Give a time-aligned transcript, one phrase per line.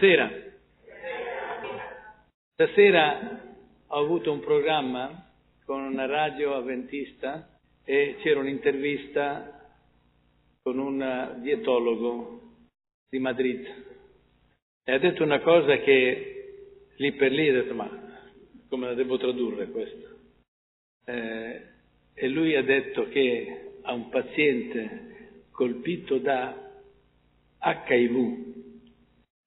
[0.00, 0.32] Buonasera.
[2.54, 3.42] Stasera
[3.88, 5.30] ho avuto un programma
[5.66, 9.76] con una radio avventista e c'era un'intervista
[10.62, 12.40] con un dietologo
[13.10, 13.62] di Madrid
[14.84, 17.90] e ha detto una cosa che lì per lì ho detto ma
[18.70, 20.08] come la devo tradurre questa?
[21.04, 21.62] Eh,
[22.14, 26.70] e lui ha detto che a un paziente colpito da
[27.62, 28.49] HIV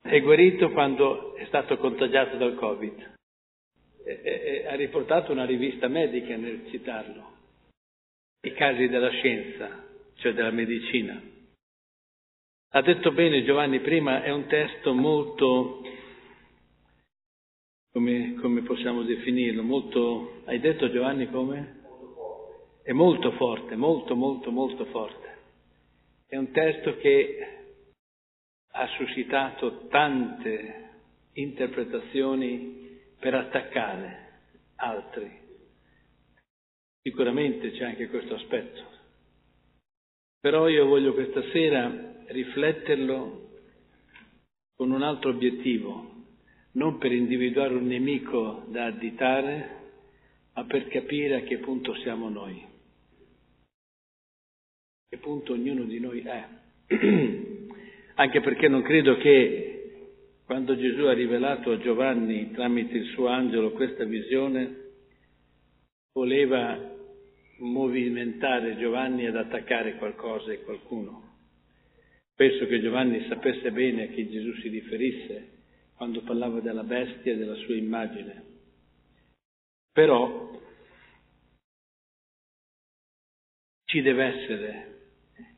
[0.04, 3.12] è guarito quando è stato contagiato dal Covid.
[4.06, 7.32] E, e, ha riportato una rivista medica nel citarlo.
[8.42, 9.86] I casi della scienza,
[10.16, 11.22] cioè della medicina.
[12.76, 15.82] Ha detto bene Giovanni prima, è un testo molto,
[17.94, 21.82] come, come possiamo definirlo, molto, hai detto Giovanni come?
[22.84, 25.38] È molto forte, molto, molto, molto forte.
[26.28, 27.63] È un testo che
[28.76, 30.90] ha suscitato tante
[31.34, 34.42] interpretazioni per attaccare
[34.76, 35.42] altri.
[37.02, 38.82] Sicuramente c'è anche questo aspetto.
[40.40, 43.42] Però io voglio questa sera rifletterlo
[44.76, 46.12] con un altro obiettivo,
[46.72, 49.82] non per individuare un nemico da additare,
[50.54, 52.60] ma per capire a che punto siamo noi,
[55.02, 56.48] a che punto ognuno di noi è.
[58.16, 59.74] anche perché non credo che
[60.46, 64.82] quando Gesù ha rivelato a Giovanni tramite il suo angelo questa visione,
[66.14, 66.92] voleva
[67.60, 71.32] movimentare Giovanni ad attaccare qualcosa e qualcuno.
[72.36, 75.52] Penso che Giovanni sapesse bene a chi Gesù si riferisse
[75.96, 78.44] quando parlava della bestia e della sua immagine.
[79.92, 80.60] Però
[83.86, 84.93] ci deve essere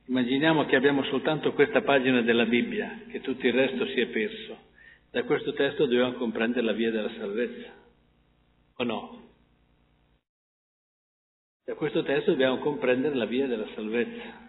[0.07, 4.57] Immaginiamo che abbiamo soltanto questa pagina della Bibbia, che tutto il resto si è perso.
[5.09, 7.71] Da questo testo dobbiamo comprendere la via della salvezza,
[8.75, 9.23] o no?
[11.65, 14.43] Da questo testo dobbiamo comprendere la via della salvezza.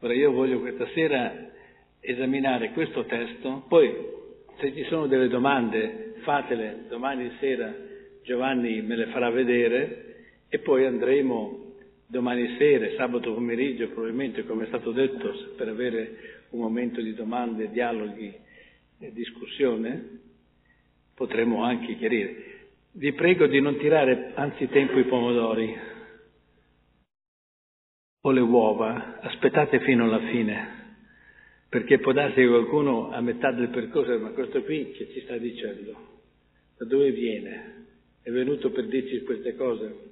[0.00, 1.50] Ora io voglio questa sera
[2.00, 3.94] esaminare questo testo, poi
[4.60, 7.74] se ci sono delle domande fatele domani sera,
[8.22, 11.59] Giovanni me le farà vedere e poi andremo
[12.10, 17.70] domani sera, sabato pomeriggio, probabilmente, come è stato detto, per avere un momento di domande,
[17.70, 18.34] dialoghi
[18.98, 20.18] e discussione,
[21.14, 22.48] potremo anche chiarire.
[22.92, 25.76] Vi prego di non tirare anzitempo i pomodori
[28.22, 30.78] o le uova, aspettate fino alla fine,
[31.68, 35.38] perché può darsi che qualcuno a metà del percorso, ma questo qui che ci sta
[35.38, 36.08] dicendo?
[36.76, 37.86] Da dove viene?
[38.22, 40.09] È venuto per dirci queste cose?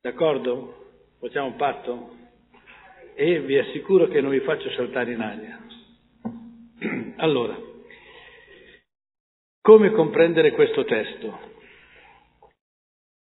[0.00, 1.16] D'accordo?
[1.18, 2.16] Facciamo un patto?
[3.14, 5.58] E vi assicuro che non vi faccio saltare in aria.
[7.20, 7.58] Allora,
[9.60, 11.36] come comprendere questo testo?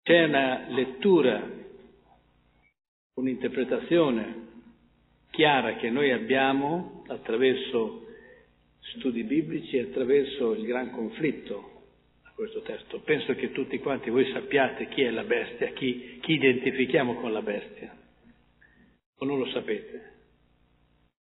[0.04, 1.46] C'è una lettura,
[3.16, 4.48] un'interpretazione
[5.32, 8.06] chiara che noi abbiamo attraverso
[8.96, 11.73] studi biblici attraverso il gran conflitto
[12.36, 13.00] questo testo.
[13.00, 17.42] Penso che tutti quanti voi sappiate chi è la bestia, chi, chi identifichiamo con la
[17.42, 17.96] bestia.
[19.18, 20.12] O non lo sapete?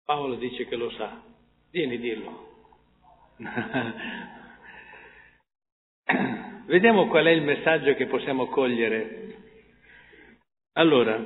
[0.05, 1.23] Paolo dice che lo sa.
[1.71, 2.55] Vieni, dillo.
[6.67, 9.35] Vediamo qual è il messaggio che possiamo cogliere.
[10.73, 11.23] Allora,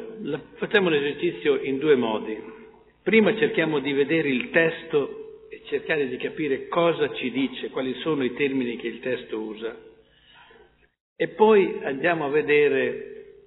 [0.54, 2.36] facciamo l'esercizio in due modi.
[3.03, 5.19] Prima cerchiamo di vedere il testo
[5.70, 9.75] cercare di capire cosa ci dice, quali sono i termini che il testo usa.
[11.16, 13.44] E poi andiamo a vedere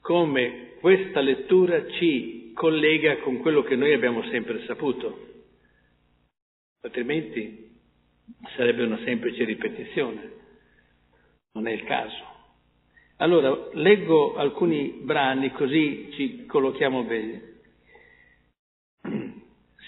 [0.00, 5.28] come questa lettura ci collega con quello che noi abbiamo sempre saputo,
[6.82, 7.70] altrimenti
[8.56, 10.32] sarebbe una semplice ripetizione,
[11.52, 12.32] non è il caso.
[13.18, 17.53] Allora, leggo alcuni brani così ci collochiamo bene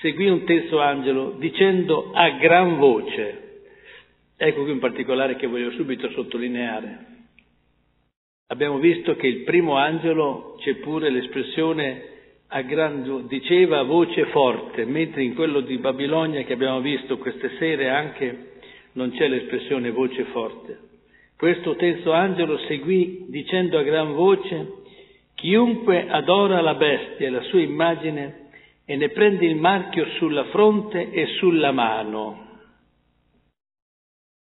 [0.01, 3.63] seguì un terzo angelo dicendo a gran voce,
[4.37, 7.15] ecco qui un particolare che voglio subito sottolineare.
[8.49, 12.15] Abbiamo visto che il primo angelo c'è pure l'espressione
[12.49, 17.57] a gran, diceva a voce forte, mentre in quello di Babilonia che abbiamo visto queste
[17.59, 18.53] sere anche
[18.93, 20.79] non c'è l'espressione voce forte.
[21.37, 24.73] Questo terzo angelo seguì dicendo a gran voce,
[25.35, 28.46] chiunque adora la bestia e la sua immagine
[28.89, 32.61] e ne prende il marchio sulla fronte e sulla mano.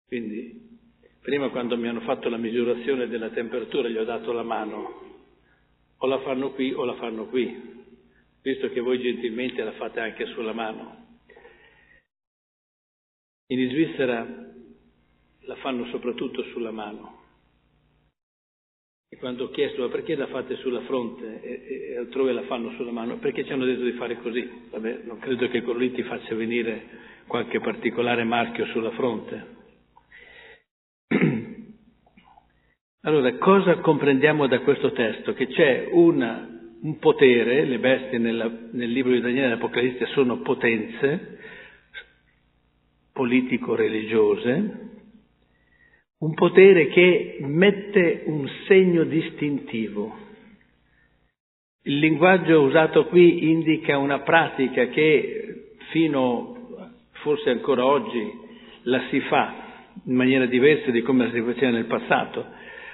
[0.07, 0.79] Quindi,
[1.21, 5.03] prima quando mi hanno fatto la misurazione della temperatura gli ho dato la mano,
[5.97, 7.85] o la fanno qui o la fanno qui,
[8.41, 11.05] visto che voi gentilmente la fate anche sulla mano.
[13.49, 14.25] In Svizzera
[15.41, 17.16] la fanno soprattutto sulla mano.
[19.08, 22.73] E quando ho chiesto ma perché la fate sulla fronte e, e altrove la fanno
[22.73, 24.49] sulla mano, perché ci hanno detto di fare così.
[24.70, 26.82] Vabbè, non credo che quello lì ti faccia venire
[27.26, 29.55] qualche particolare marchio sulla fronte.
[33.06, 35.32] Allora, cosa comprendiamo da questo testo?
[35.32, 36.44] Che c'è una,
[36.82, 41.38] un potere, le bestie nella, nel libro di Daniele e Apocalisse sono potenze
[43.12, 44.96] politico-religiose,
[46.19, 50.25] un potere che mette un segno distintivo.
[51.83, 58.33] Il linguaggio usato qui indica una pratica che fino, forse ancora oggi,
[58.83, 59.65] la si fa
[60.05, 62.45] in maniera diversa di come la si faceva nel passato.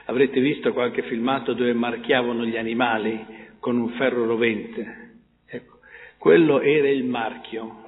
[0.07, 3.25] Avrete visto qualche filmato dove marchiavano gli animali
[3.61, 5.11] con un ferro rovente.
[5.47, 5.79] Ecco,
[6.19, 7.82] quello era il marchio.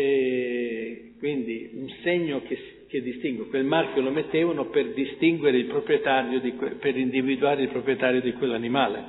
[0.00, 6.38] E quindi un segno che, che, distingue, quel marchio lo mettevano per distinguere il proprietario,
[6.38, 9.04] di, per individuare il proprietario di quell'animale.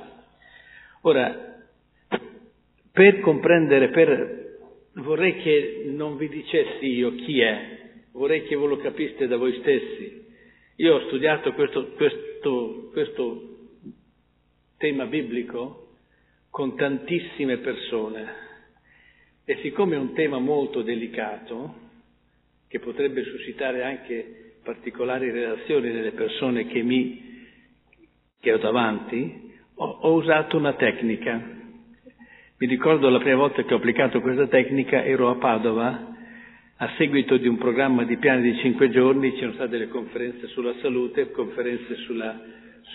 [1.02, 1.62] Ora,
[2.90, 4.58] per comprendere, per,
[4.94, 7.78] vorrei che non vi dicessi io chi è,
[8.10, 10.26] vorrei che voi lo capiste da voi stessi.
[10.78, 13.42] Io ho studiato questo, questo, questo
[14.76, 15.92] tema biblico
[16.50, 18.39] con tantissime persone
[19.44, 21.88] e siccome è un tema molto delicato,
[22.68, 27.48] che potrebbe suscitare anche particolari relazioni nelle persone che, mi,
[28.38, 31.58] che ho davanti, ho, ho usato una tecnica.
[32.58, 36.14] Mi ricordo la prima volta che ho applicato questa tecnica ero a Padova,
[36.76, 40.74] a seguito di un programma di piani di cinque giorni, c'erano state delle conferenze sulla
[40.80, 42.40] salute, conferenze sulla,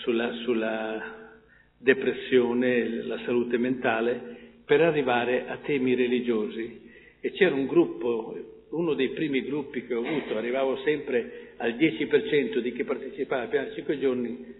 [0.02, 1.38] sulla, sulla
[1.76, 6.82] depressione, la salute mentale per arrivare a temi religiosi.
[7.20, 12.58] E c'era un gruppo, uno dei primi gruppi che ho avuto, arrivavo sempre al 10%
[12.58, 14.54] di chi partecipava di 5 giorni,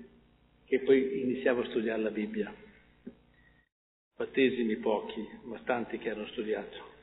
[0.64, 2.54] che poi iniziavo a studiare la Bibbia.
[4.16, 6.94] Battesimi pochi, ma tanti che hanno studiato.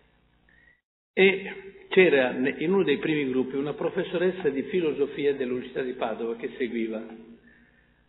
[1.14, 1.52] E
[1.90, 7.06] c'era in uno dei primi gruppi una professoressa di filosofia dell'Università di Padova che seguiva.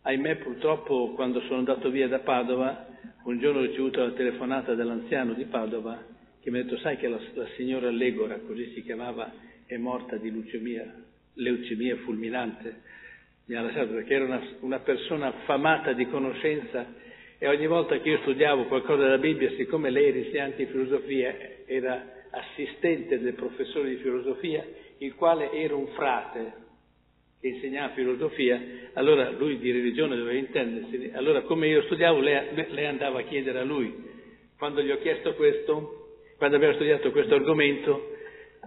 [0.01, 2.87] Ahimè, purtroppo, quando sono andato via da Padova,
[3.25, 7.07] un giorno ho ricevuto la telefonata dell'anziano di Padova che mi ha detto, sai che
[7.07, 9.33] la, la signora Legora, così si chiamava,
[9.65, 10.93] è morta di leucemia,
[11.33, 12.81] leucemia fulminante.
[13.47, 16.85] Mi ha lasciato perché era una, una persona affamata di conoscenza
[17.39, 21.35] e ogni volta che io studiavo qualcosa della Bibbia, siccome lei era insegnante di filosofia,
[21.65, 24.63] era assistente del professore di filosofia,
[24.99, 26.53] il quale era un frate,
[27.45, 28.59] che insegnava filosofia,
[28.93, 31.11] allora lui di religione doveva intendersi.
[31.13, 33.93] Allora come io studiavo, lei, lei andava a chiedere a lui.
[34.57, 38.15] Quando gli ho chiesto questo, quando abbiamo studiato questo argomento,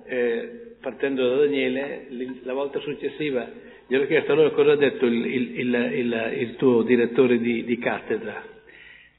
[0.07, 2.07] eh, partendo da Daniele,
[2.45, 3.51] la volta successiva
[3.89, 7.79] gli ho chiesto allora cosa ha detto il, il, il, il tuo direttore di, di,
[7.79, 8.45] cattedra.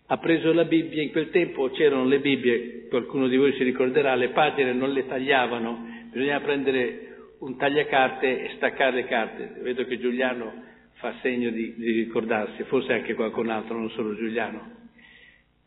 [0.05, 4.15] Ha preso la Bibbia, in quel tempo c'erano le Bibbie, qualcuno di voi si ricorderà,
[4.15, 7.08] le pagine non le tagliavano, bisognava prendere
[7.39, 9.59] un tagliacarte e staccare le carte.
[9.61, 14.77] Vedo che Giuliano fa segno di, di ricordarsi, forse anche qualcun altro, non solo Giuliano.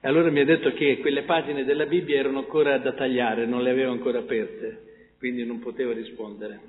[0.01, 3.63] E allora mi ha detto che quelle pagine della Bibbia erano ancora da tagliare, non
[3.63, 6.61] le avevo ancora aperte, quindi non potevo rispondere.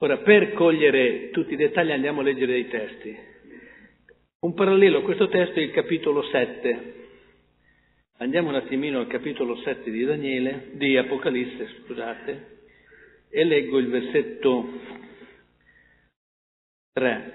[0.00, 3.16] Ora, per cogliere tutti i dettagli andiamo a leggere dei testi.
[4.40, 6.94] Un parallelo a questo testo è il capitolo 7.
[8.18, 12.57] Andiamo un attimino al capitolo 7 di Daniele, di Apocalisse, scusate
[13.30, 14.68] e leggo il versetto
[16.92, 17.32] 3.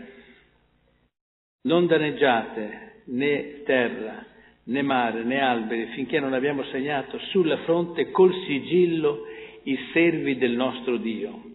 [1.64, 4.26] Non danneggiate né terra,
[4.66, 9.26] né mare, né alberi, finché non abbiamo segnato sulla fronte col sigillo
[9.64, 11.52] i servi del nostro Dio.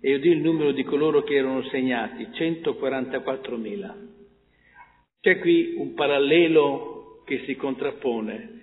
[0.00, 3.94] E udì il numero di coloro che erano segnati, 144.000.
[5.20, 8.56] C'è qui un parallelo che si contrappone.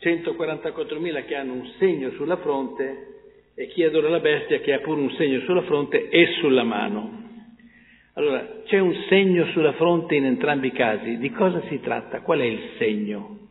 [0.00, 3.13] 144.000 che hanno un segno sulla fronte
[3.54, 7.22] e chi adora la bestia che ha pure un segno sulla fronte e sulla mano.
[8.14, 11.18] Allora, c'è un segno sulla fronte in entrambi i casi.
[11.18, 12.20] Di cosa si tratta?
[12.20, 13.48] Qual è il segno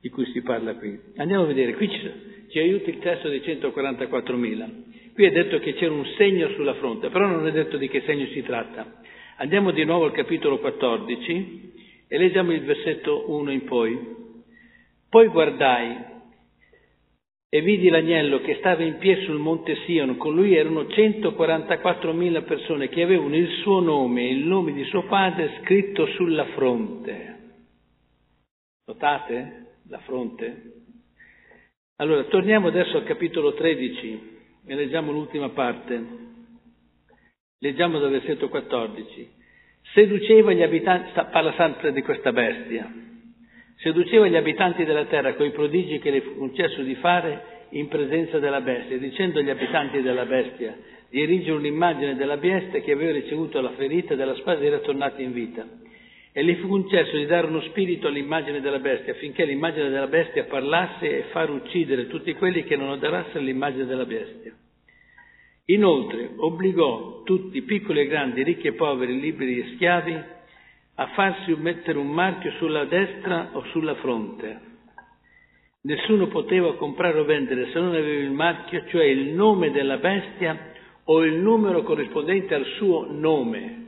[0.00, 0.98] di cui si parla qui?
[1.16, 2.10] Andiamo a vedere, qui ci,
[2.50, 4.82] ci aiuta il testo dei 144.000.
[5.14, 8.02] Qui è detto che c'era un segno sulla fronte, però non è detto di che
[8.02, 9.00] segno si tratta.
[9.36, 11.72] Andiamo di nuovo al capitolo 14
[12.08, 13.98] e leggiamo il versetto 1 in poi.
[15.08, 16.13] Poi guardai
[17.54, 22.88] e vidi l'agnello che stava in piedi sul monte Sion, con lui erano 144.000 persone
[22.88, 27.38] che avevano il suo nome e il nome di suo padre scritto sulla fronte.
[28.86, 30.72] Notate la fronte?
[31.98, 36.04] Allora, torniamo adesso al capitolo 13 e leggiamo l'ultima parte.
[37.60, 39.30] Leggiamo dal versetto 14.
[39.92, 42.92] Seduceva gli abitanti, parla sempre di questa bestia,
[43.76, 47.88] seduceva gli abitanti della terra con i prodigi che le fu concesso di fare in
[47.88, 50.76] presenza della bestia, dicendo agli abitanti della bestia
[51.14, 55.22] di erigere un'immagine della bestia che aveva ricevuto la ferita della spada ed era tornata
[55.22, 55.64] in vita.
[56.32, 60.42] E gli fu concesso di dare uno spirito all'immagine della bestia, affinché l'immagine della bestia
[60.46, 64.52] parlasse e far uccidere tutti quelli che non adorassero l'immagine della bestia.
[65.66, 70.22] Inoltre obbligò tutti, piccoli e grandi, ricchi e poveri, liberi e schiavi,
[70.96, 74.72] a farsi mettere un marchio sulla destra o sulla fronte.
[75.82, 80.72] Nessuno poteva comprare o vendere se non aveva il marchio, cioè il nome della bestia
[81.04, 83.82] o il numero corrispondente al suo nome.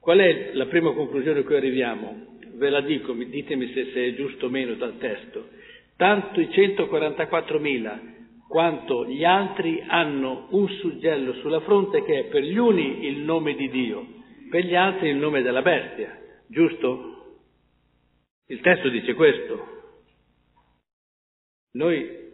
[0.00, 2.24] Qual è la prima conclusione a cui arriviamo?
[2.54, 5.48] Ve la dico, ditemi se, se è giusto o meno dal testo.
[5.96, 8.14] Tanto i 144.000
[8.48, 13.54] quanto gli altri hanno un suggello sulla fronte che è per gli uni il nome
[13.54, 14.06] di Dio,
[14.48, 17.38] per gli altri il nome della bestia, giusto?
[18.46, 19.74] Il testo dice questo.
[21.72, 22.24] Noi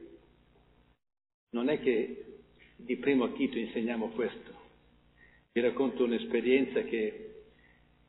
[1.51, 2.25] non è che
[2.77, 4.61] di primo acchito insegniamo questo.
[5.53, 7.33] Vi racconto un'esperienza che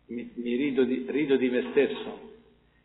[0.07, 2.31] mi, mi rido, di, rido, di, me stesso.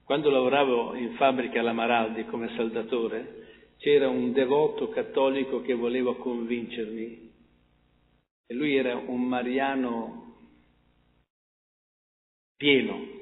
[0.04, 3.46] Quando lavoravo in fabbrica alla Maraldi come saldatore,
[3.78, 7.32] c'era un devoto cattolico che voleva convincermi.
[8.46, 10.27] E lui era un mariano
[12.58, 13.16] pieno.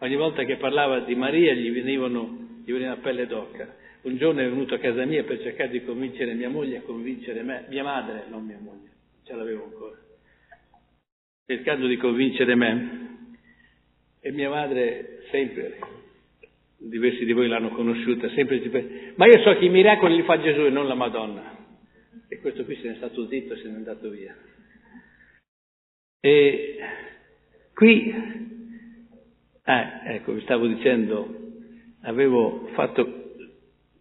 [0.00, 3.76] Ogni volta che parlava di Maria gli, venivano, gli veniva pelle d'occa.
[4.02, 7.42] Un giorno è venuto a casa mia per cercare di convincere mia moglie a convincere
[7.42, 8.90] me, mia madre, non mia moglie,
[9.24, 10.08] ce l'avevo ancora
[11.50, 13.08] cercando di convincere me.
[14.20, 15.78] E mia madre sempre,
[16.76, 20.40] diversi di voi l'hanno conosciuta, sempre dice, ma io so che i miracoli li fa
[20.40, 21.56] Gesù e non la Madonna.
[22.28, 24.36] E questo qui se ne è stato zitto e se ne è andato via.
[26.20, 26.78] E
[27.80, 28.14] qui,
[29.64, 31.34] ah, ecco, vi stavo dicendo,
[32.02, 33.32] avevo fatto,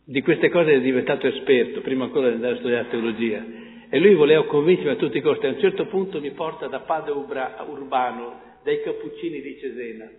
[0.03, 3.41] di queste cose è diventato esperto, prima ancora di andare a studiare teologia.
[3.89, 5.45] E lui voleva convincermi a tutti i costi.
[5.45, 10.12] A un certo punto mi porta da padre Urbano, dai Cappuccini di Cesena.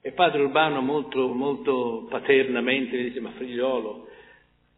[0.00, 4.06] E padre Urbano molto, molto paternamente mi dice, ma figliolo,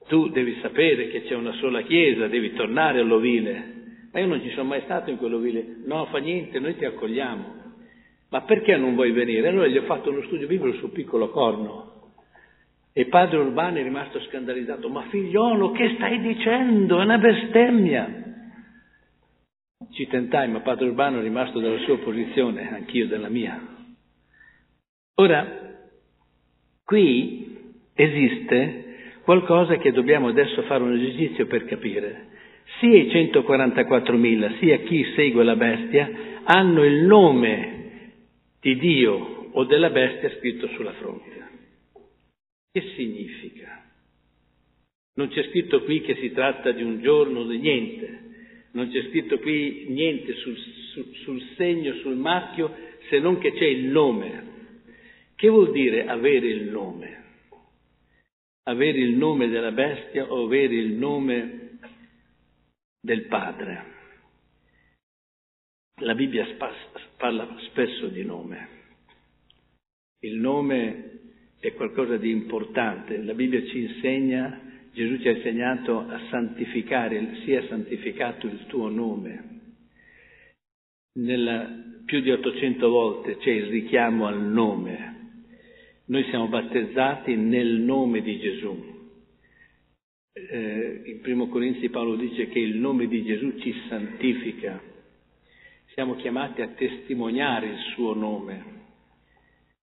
[0.08, 3.72] tu devi sapere che c'è una sola chiesa, devi tornare all'ovile.
[4.10, 5.80] Ma io non ci sono mai stato in quell'ovile.
[5.84, 7.63] No, fa niente, noi ti accogliamo.
[8.34, 9.46] Ma perché non vuoi venire?
[9.46, 12.14] Allora gli ho fatto uno studio biblico sul piccolo corno.
[12.92, 14.88] E padre Urbano è rimasto scandalizzato.
[14.88, 16.98] Ma figliolo, che stai dicendo?
[16.98, 18.22] È una bestemmia.
[19.88, 23.56] Ci tentai, ma padre Urbano è rimasto dalla sua posizione, anch'io della mia.
[25.14, 25.76] Ora,
[26.84, 32.30] qui esiste qualcosa che dobbiamo adesso fare un esercizio per capire.
[32.80, 36.10] Sia i 144.000, sia chi segue la bestia,
[36.42, 37.73] hanno il nome
[38.64, 41.33] di Dio o della bestia scritto sulla fronte.
[42.73, 43.85] Che significa?
[45.16, 48.23] Non c'è scritto qui che si tratta di un giorno di niente,
[48.73, 52.75] non c'è scritto qui niente sul, sul, sul segno, sul marchio,
[53.11, 54.52] se non che c'è il nome.
[55.37, 57.23] Che vuol dire avere il nome?
[58.62, 61.78] Avere il nome della bestia o avere il nome
[62.99, 63.93] del padre?
[66.00, 66.44] La Bibbia
[67.16, 68.68] parla spesso di nome.
[70.20, 71.20] Il nome
[71.60, 73.22] è qualcosa di importante.
[73.22, 74.60] La Bibbia ci insegna,
[74.92, 79.60] Gesù ci ha insegnato a santificare, sia santificato il tuo nome.
[81.20, 85.12] Nella, più di 800 volte c'è il richiamo al nome.
[86.06, 88.92] Noi siamo battezzati nel nome di Gesù.
[90.32, 94.92] Eh, in primo Corinzi Paolo dice che il nome di Gesù ci santifica.
[95.94, 98.64] Siamo chiamati a testimoniare il suo nome.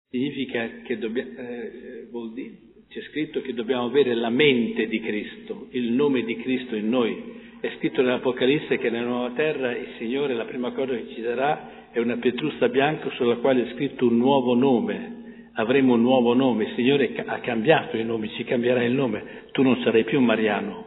[0.08, 5.92] Significa che dobbiamo, eh, dire, c'è scritto che dobbiamo avere la mente di Cristo, il
[5.92, 7.38] nome di Cristo in noi.
[7.60, 11.90] È scritto nell'Apocalisse che nella nuova terra il Signore la prima cosa che ci darà
[11.90, 15.50] è una pietruzza bianca sulla quale è scritto un nuovo nome.
[15.52, 16.64] Avremo un nuovo nome.
[16.64, 19.48] Il Signore ha cambiato i nomi, ci cambierà il nome.
[19.52, 20.86] Tu non sarai più Mariano.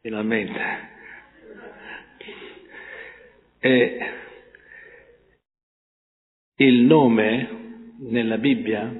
[0.00, 0.87] Finalmente.
[3.60, 3.98] E
[6.56, 7.48] il nome
[7.98, 8.92] nella Bibbia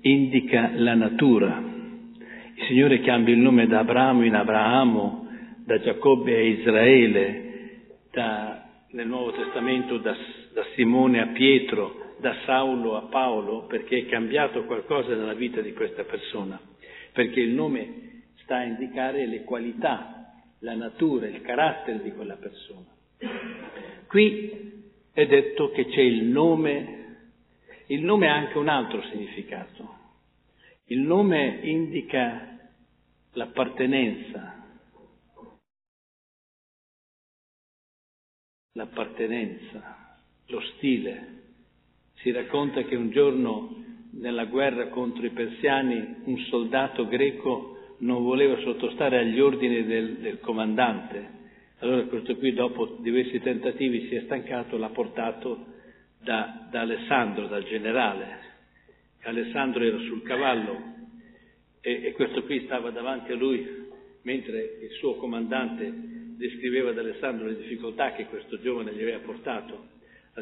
[0.00, 1.62] indica la natura.
[2.54, 5.28] Il Signore cambia il nome da Abramo in Abramo,
[5.64, 10.16] da Giacobbe a Israele, da, nel Nuovo Testamento da,
[10.54, 15.72] da Simone a Pietro, da Saulo a Paolo, perché è cambiato qualcosa nella vita di
[15.72, 16.58] questa persona.
[17.12, 22.97] perché il nome sta a indicare le qualità, la natura, il carattere di quella persona.
[24.06, 24.58] Qui
[25.12, 27.16] è detto che c'è il nome,
[27.86, 29.96] il nome ha anche un altro significato.
[30.84, 32.58] Il nome indica
[33.32, 34.64] l'appartenenza,
[38.72, 41.36] l'appartenenza, lo stile.
[42.14, 48.58] Si racconta che un giorno nella guerra contro i persiani un soldato greco non voleva
[48.60, 51.37] sottostare agli ordini del, del comandante.
[51.80, 55.66] Allora questo qui dopo diversi tentativi si è stancato, l'ha portato
[56.20, 58.46] da, da Alessandro, dal generale.
[59.22, 60.76] Alessandro era sul cavallo
[61.80, 63.86] e, e questo qui stava davanti a lui
[64.22, 65.92] mentre il suo comandante
[66.36, 69.88] descriveva ad Alessandro le difficoltà che questo giovane gli aveva portato,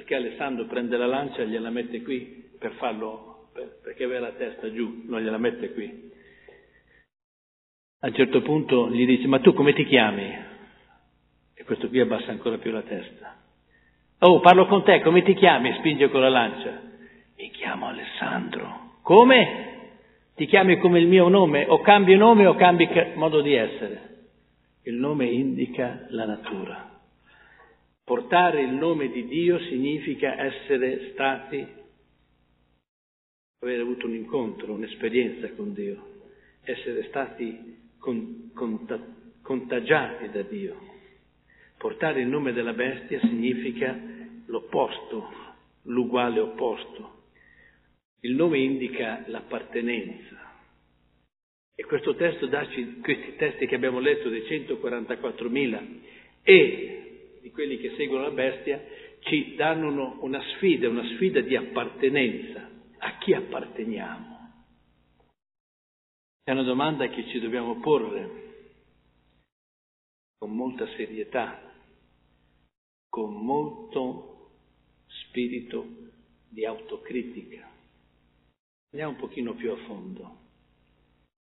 [0.04, 4.32] che Alessandro prende la lancia e gliela mette qui per farlo, per, perché aveva la
[4.32, 6.12] testa giù, non gliela mette qui.
[8.00, 10.54] A un certo punto gli dice, ma tu come ti chiami?
[11.66, 13.34] Questo qui abbassa ancora più la testa.
[14.20, 15.74] Oh, parlo con te, come ti chiami?
[15.78, 16.80] Spinge con la lancia.
[17.36, 19.00] Mi chiamo Alessandro.
[19.02, 19.64] Come?
[20.36, 24.14] Ti chiami come il mio nome, o cambi nome o cambi modo di essere.
[24.84, 27.00] Il nome indica la natura.
[28.04, 31.66] Portare il nome di Dio significa essere stati,
[33.58, 36.20] aver avuto un incontro, un'esperienza con Dio,
[36.62, 39.00] essere stati con, conta,
[39.42, 40.94] contagiati da Dio.
[41.86, 43.96] Portare il nome della bestia significa
[44.46, 45.30] l'opposto,
[45.82, 47.26] l'uguale opposto.
[48.22, 50.52] Il nome indica l'appartenenza.
[51.76, 55.86] E questo testo darci, questi testi che abbiamo letto dei 144.000
[56.42, 58.84] e di quelli che seguono la bestia,
[59.20, 62.68] ci danno una sfida, una sfida di appartenenza.
[62.98, 64.50] A chi apparteniamo?
[66.42, 68.42] È una domanda che ci dobbiamo porre
[70.38, 71.65] con molta serietà,
[73.08, 74.50] con molto
[75.06, 75.86] spirito
[76.48, 77.68] di autocritica.
[78.90, 80.38] Andiamo un pochino più a fondo.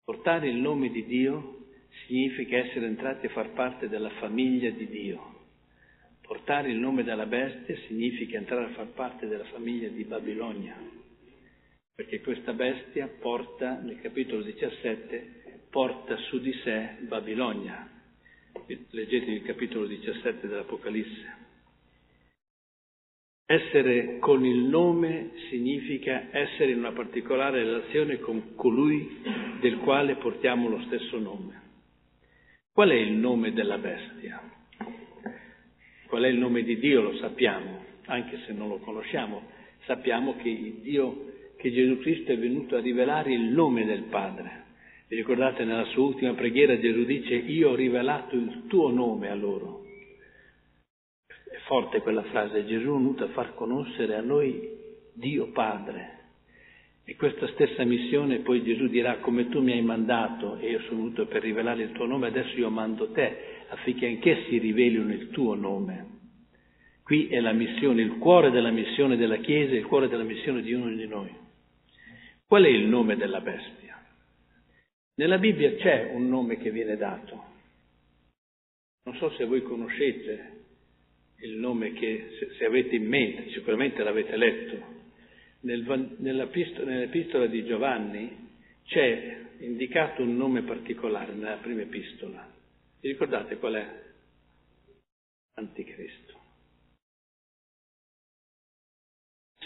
[0.05, 1.67] Portare il nome di Dio
[2.07, 5.33] significa essere entrati a far parte della famiglia di Dio.
[6.21, 10.75] Portare il nome della bestia significa entrare a far parte della famiglia di Babilonia,
[11.95, 17.91] perché questa bestia porta, nel capitolo 17, porta su di sé Babilonia.
[18.67, 21.44] Leggete il capitolo 17 dell'Apocalisse.
[23.47, 29.21] Essere con il nome significa essere in una particolare relazione con colui
[29.61, 31.61] del quale portiamo lo stesso nome.
[32.73, 34.41] Qual è il nome della bestia?
[36.07, 37.03] Qual è il nome di Dio?
[37.03, 39.43] Lo sappiamo, anche se non lo conosciamo.
[39.85, 44.63] Sappiamo che, Dio, che Gesù Cristo è venuto a rivelare il nome del Padre.
[45.07, 49.35] Vi ricordate nella sua ultima preghiera Gesù dice io ho rivelato il tuo nome a
[49.35, 49.84] loro
[51.65, 54.69] forte quella frase, Gesù è venuto a far conoscere a noi
[55.13, 56.13] Dio Padre.
[57.05, 61.03] E questa stessa missione poi Gesù dirà come tu mi hai mandato e io sono
[61.03, 65.55] venuto per rivelare il tuo nome, adesso io mando te affinché anch'essi rivelino il tuo
[65.55, 66.13] nome.
[67.03, 70.73] Qui è la missione, il cuore della missione della Chiesa, il cuore della missione di
[70.73, 71.31] ognuno di noi.
[72.47, 74.03] Qual è il nome della bestia?
[75.17, 77.53] Nella Bibbia c'è un nome che viene dato.
[79.05, 80.54] Non so se voi conoscete
[81.41, 84.93] il nome che se avete in mente, sicuramente l'avete letto.
[85.61, 88.49] Nel, nell'epistola di Giovanni
[88.85, 92.51] c'è indicato un nome particolare nella prima epistola.
[93.01, 94.03] Vi ricordate qual è?
[95.55, 96.33] Anticristo.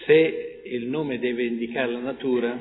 [0.04, 2.58] Se il nome deve indicare la natura,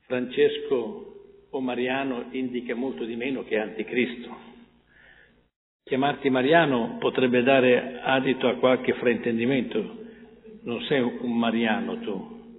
[0.00, 4.55] Francesco o Mariano indica molto di meno che Anticristo.
[5.88, 9.98] Chiamarti Mariano potrebbe dare adito a qualche fraintendimento.
[10.64, 12.54] Non sei un Mariano tu.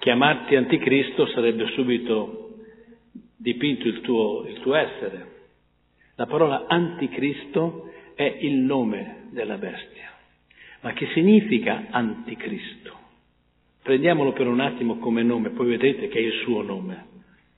[0.00, 2.56] Chiamarti Anticristo sarebbe subito
[3.36, 5.34] dipinto il tuo, il tuo essere.
[6.16, 10.14] La parola Anticristo è il nome della bestia.
[10.80, 12.92] Ma che significa Anticristo?
[13.84, 17.06] Prendiamolo per un attimo come nome, poi vedrete che è il suo nome,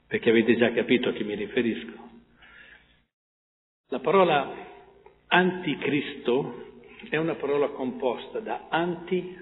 [0.06, 2.07] perché avete già capito a chi mi riferisco.
[3.90, 4.54] La parola
[5.28, 9.34] anticristo è una parola composta da anti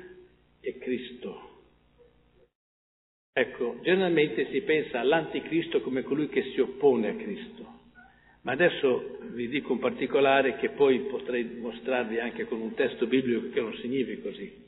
[0.60, 1.50] e Cristo.
[3.32, 7.66] Ecco, generalmente si pensa all'anticristo come colui che si oppone a Cristo,
[8.42, 13.50] ma adesso vi dico un particolare che poi potrei mostrarvi anche con un testo biblico
[13.50, 14.64] che non significa così.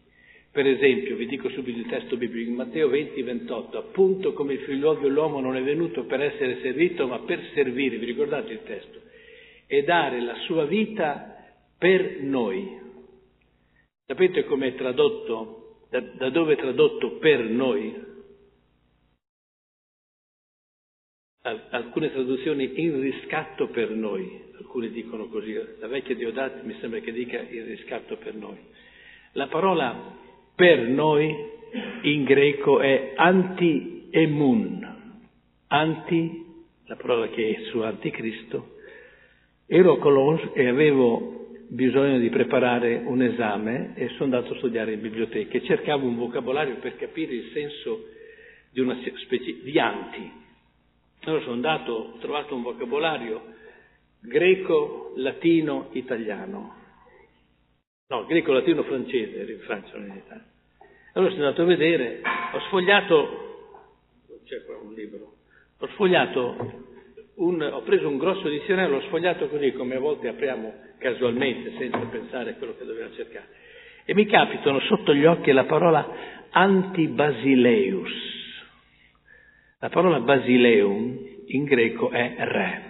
[0.50, 4.60] Per esempio, vi dico subito il testo biblico, in Matteo 20, 28, appunto come il
[4.60, 9.06] figlio dell'uomo non è venuto per essere servito, ma per servire, vi ricordate il testo?
[9.70, 11.36] E dare la sua vita
[11.76, 12.80] per noi.
[14.06, 15.84] Sapete com'è tradotto?
[15.90, 18.06] Da, da dove è tradotto per noi?
[21.42, 27.12] Alcune traduzioni in riscatto per noi, alcune dicono così, la vecchia Diodati mi sembra che
[27.12, 28.56] dica il riscatto per noi.
[29.32, 30.16] La parola
[30.54, 31.34] per noi
[32.02, 34.96] in greco è anti-emun.
[35.68, 36.44] Anti,
[36.86, 38.77] la parola che è su anticristo.
[39.70, 44.94] Ero a Cologne e avevo bisogno di preparare un esame e sono andato a studiare
[44.94, 48.06] in biblioteca e cercavo un vocabolario per capire il senso
[48.70, 50.32] di una specie di anti.
[51.24, 53.42] Allora sono andato, ho trovato un vocabolario
[54.20, 56.74] greco, latino, italiano.
[58.08, 60.46] No, greco, latino, francese, in Francia, non in Italia.
[61.12, 62.22] Allora sono andato a vedere,
[62.54, 63.74] ho sfogliato,
[64.46, 65.34] c'è qua un libro,
[65.76, 66.86] ho sfogliato,
[67.38, 71.98] un, ho preso un grosso dizionario, l'ho sfogliato così come a volte apriamo casualmente, senza
[71.98, 73.46] pensare a quello che dobbiamo cercare.
[74.04, 76.08] E mi capitano sotto gli occhi la parola
[76.50, 78.26] antibasileus.
[79.80, 82.82] La parola basileum in greco è re.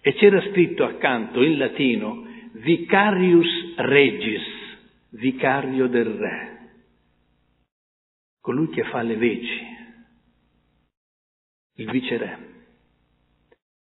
[0.00, 4.42] E c'era scritto accanto in latino vicarius regis,
[5.10, 6.58] vicario del re.
[8.40, 9.66] Colui che fa le veci,
[11.74, 12.55] il viceré.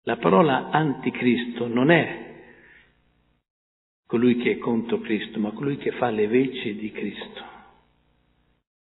[0.05, 2.23] La parola anticristo non è
[4.07, 7.43] colui che è contro Cristo, ma colui che fa le veci di Cristo.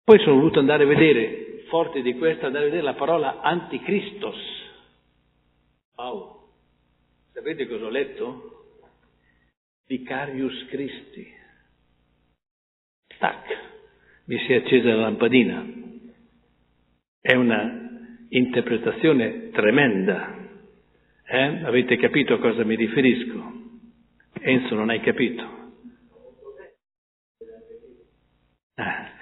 [0.05, 4.37] Poi sono voluto andare a vedere, forte di questo, andare a vedere la parola anticristos.
[5.97, 6.49] Wow!
[7.33, 8.79] Sapete cosa ho letto?
[9.87, 11.33] Vicarius Christi.
[13.19, 13.59] Tac!
[14.25, 15.67] Mi si è accesa la lampadina.
[17.21, 20.40] È una interpretazione tremenda.
[21.33, 21.63] Eh?
[21.65, 23.53] Avete capito a cosa mi riferisco?
[24.41, 25.59] Enzo, non hai capito?
[28.75, 29.13] Ah,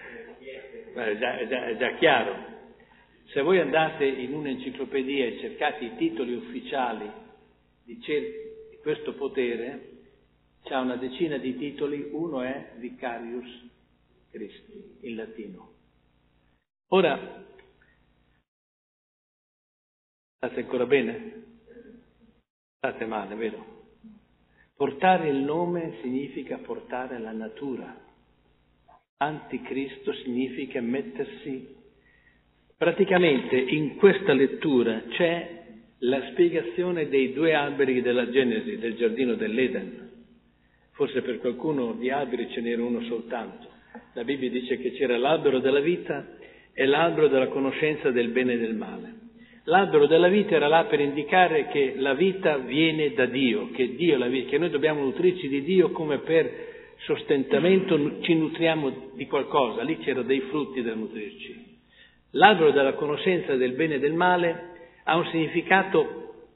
[0.94, 2.34] è, già, è, già, è già chiaro.
[3.26, 7.10] Se voi andate in un'enciclopedia e cercate i titoli ufficiali
[7.84, 9.96] di, cer- di questo potere,
[10.62, 13.68] c'è una decina di titoli, uno è Vicarius
[14.30, 15.72] Christi, in latino.
[16.88, 17.44] Ora,
[20.38, 21.47] state ancora bene?
[22.78, 23.86] State male, vero?
[24.76, 27.92] Portare il nome significa portare la natura.
[29.16, 31.74] Anticristo significa mettersi.
[32.76, 35.64] Praticamente in questa lettura c'è
[35.98, 40.10] la spiegazione dei due alberi della Genesi, del giardino dell'Eden.
[40.92, 43.66] Forse per qualcuno di alberi ce n'era uno soltanto.
[44.12, 46.24] La Bibbia dice che c'era l'albero della vita
[46.72, 49.17] e l'albero della conoscenza del bene e del male.
[49.68, 54.16] L'albero della vita era là per indicare che la vita viene da Dio, che, Dio
[54.16, 56.50] la vita, che noi dobbiamo nutrirci di Dio come per
[57.00, 61.76] sostentamento ci nutriamo di qualcosa, lì c'erano dei frutti da nutrirci.
[62.30, 64.70] L'albero della conoscenza del bene e del male
[65.04, 66.46] ha un significato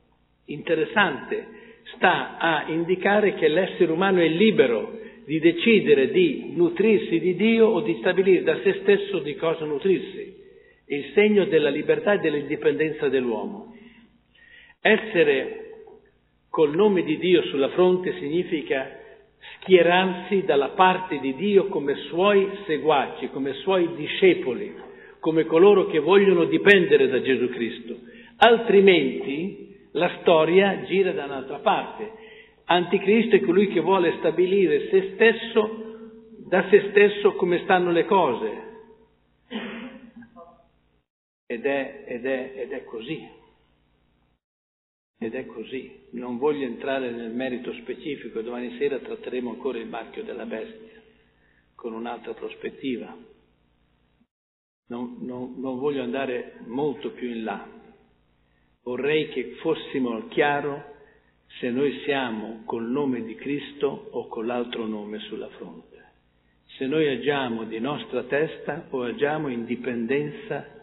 [0.46, 1.46] interessante,
[1.96, 7.82] sta a indicare che l'essere umano è libero di decidere di nutrirsi di Dio o
[7.82, 10.40] di stabilire da se stesso di cosa nutrirsi
[10.94, 13.74] il segno della libertà e dell'indipendenza dell'uomo.
[14.80, 15.58] Essere
[16.50, 18.98] col nome di Dio sulla fronte significa
[19.56, 24.74] schierarsi dalla parte di Dio come suoi seguaci, come suoi discepoli,
[25.18, 27.96] come coloro che vogliono dipendere da Gesù Cristo.
[28.36, 32.10] Altrimenti la storia gira da un'altra parte.
[32.66, 35.84] Anticristo è colui che vuole stabilire se stesso,
[36.48, 38.71] da se stesso come stanno le cose,
[41.46, 43.28] ed è, ed è, ed è così.
[45.18, 46.06] Ed è così.
[46.12, 51.00] Non voglio entrare nel merito specifico, domani sera tratteremo ancora il marchio della bestia,
[51.74, 53.16] con un'altra prospettiva.
[54.88, 57.66] Non, non, non voglio andare molto più in là.
[58.82, 60.90] Vorrei che fossimo al chiaro
[61.60, 65.90] se noi siamo col nome di Cristo o con l'altro nome sulla fronte.
[66.78, 70.81] Se noi agiamo di nostra testa o agiamo in dipendenza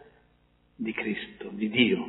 [0.80, 2.06] di Cristo, di Dio.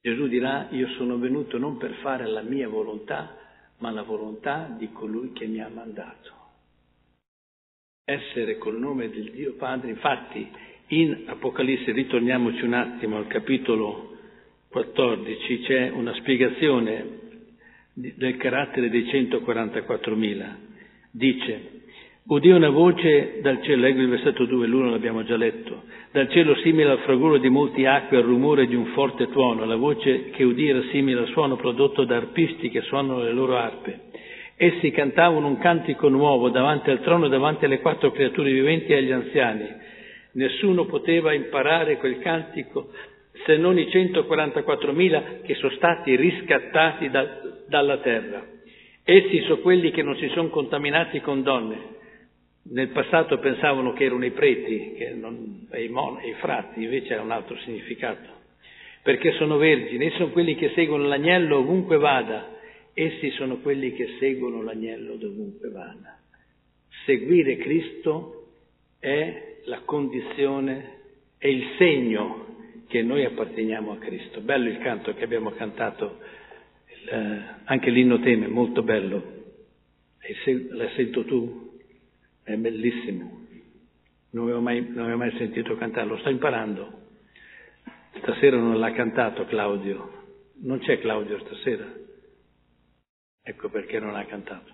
[0.00, 3.36] Gesù dirà, io sono venuto non per fare la mia volontà,
[3.78, 6.32] ma la volontà di colui che mi ha mandato.
[8.04, 10.46] Essere col nome del Dio Padre, infatti
[10.88, 14.18] in Apocalisse, ritorniamoci un attimo al capitolo
[14.68, 17.20] 14, c'è una spiegazione
[17.94, 20.56] del carattere dei 144.000.
[21.10, 21.73] Dice,
[22.26, 26.54] Udì una voce dal cielo, leggo il versetto 2, l'uno l'abbiamo già letto, dal cielo
[26.62, 30.42] simile al fragore di molti acque, al rumore di un forte tuono, la voce che
[30.42, 34.00] udì era simile al suono prodotto da arpisti che suonano le loro arpe.
[34.56, 39.12] Essi cantavano un cantico nuovo davanti al trono, davanti alle quattro creature viventi e agli
[39.12, 39.66] anziani.
[40.32, 42.88] Nessuno poteva imparare quel cantico
[43.44, 47.26] se non i 144.000 che sono stati riscattati da,
[47.68, 48.46] dalla terra.
[49.04, 51.93] Essi sono quelli che non si sono contaminati con donne.
[52.66, 57.30] Nel passato pensavano che erano i preti, non, i, mon, i frati, invece ha un
[57.30, 58.32] altro significato.
[59.02, 62.56] Perché sono vergini, essi sono quelli che seguono l'agnello ovunque vada,
[62.94, 66.18] essi sono quelli che seguono l'agnello dovunque vada.
[67.04, 68.46] Seguire Cristo
[68.98, 71.00] è la condizione,
[71.36, 72.46] è il segno
[72.88, 74.40] che noi apparteniamo a Cristo.
[74.40, 76.18] Bello il canto che abbiamo cantato,
[77.10, 79.22] eh, anche l'inno teme, molto bello.
[80.20, 81.63] E se, la sento tu?
[82.44, 83.46] È bellissimo.
[84.30, 87.02] Non avevo, mai, non avevo mai sentito cantare, lo sto imparando.
[88.18, 90.22] Stasera non l'ha cantato Claudio.
[90.62, 91.90] Non c'è Claudio stasera.
[93.42, 94.72] Ecco perché non ha cantato.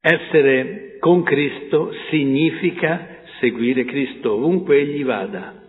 [0.00, 5.66] Essere con Cristo significa seguire Cristo ovunque egli vada.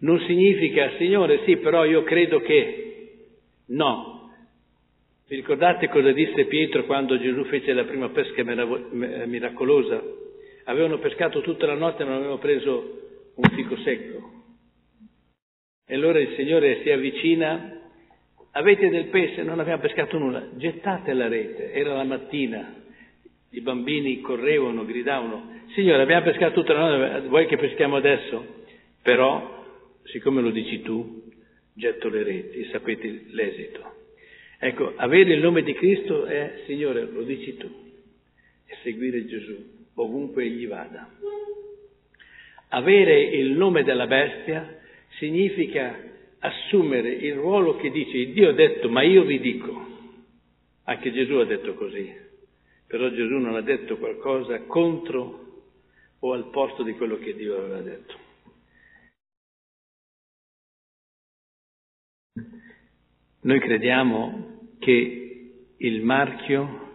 [0.00, 3.26] Non significa, Signore, sì, però io credo che.
[3.66, 4.30] No.
[5.28, 10.02] Vi ricordate cosa disse Pietro quando Gesù fece la prima pesca miracolosa?
[10.64, 13.00] Avevano pescato tutta la notte e non avevano preso
[13.34, 14.30] un fico secco.
[15.86, 17.80] E allora il Signore si avvicina,
[18.52, 19.42] avete del pesce?
[19.42, 22.74] Non abbiamo pescato nulla, gettate la rete, era la mattina,
[23.50, 28.60] i bambini correvano, gridavano, Signore abbiamo pescato tutta la notte, vuoi che peschiamo adesso?
[29.02, 29.64] Però
[30.04, 31.24] siccome lo dici tu,
[31.74, 33.90] getto le reti, sapete l'esito.
[34.58, 37.68] Ecco, avere il nome di Cristo è, Signore, lo dici tu,
[38.66, 41.08] e seguire Gesù ovunque egli vada.
[42.68, 44.78] Avere il nome della bestia
[45.18, 45.94] significa
[46.38, 49.90] assumere il ruolo che dice Dio ha detto ma io vi dico.
[50.84, 52.12] Anche Gesù ha detto così,
[52.86, 55.42] però Gesù non ha detto qualcosa contro
[56.18, 58.30] o al posto di quello che Dio aveva detto.
[63.44, 65.22] Noi crediamo che
[65.76, 66.91] il marchio,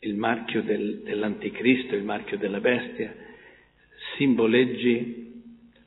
[0.00, 3.14] il marchio del, dell'anticristo, il marchio della bestia,
[4.16, 5.26] simboleggi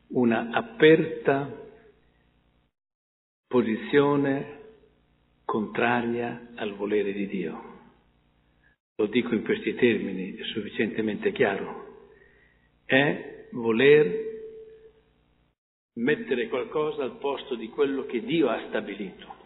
[0.08, 1.60] una aperta
[3.48, 4.60] posizione
[5.46, 7.70] contraria al volere di Dio.
[8.96, 12.10] Lo dico in questi termini, è sufficientemente chiaro.
[12.86, 14.30] È voler
[15.96, 19.40] mettere qualcosa al posto di quello che Dio ha stabilito.